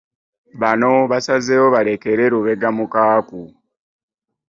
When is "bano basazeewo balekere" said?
0.61-2.23